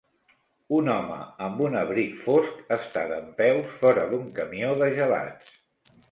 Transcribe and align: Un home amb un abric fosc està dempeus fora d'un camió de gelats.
Un 0.75 0.87
home 0.93 1.17
amb 1.47 1.59
un 1.65 1.75
abric 1.81 2.15
fosc 2.21 2.63
està 2.77 3.03
dempeus 3.11 3.75
fora 3.83 4.07
d'un 4.13 4.25
camió 4.39 4.71
de 4.81 4.89
gelats. 4.97 5.53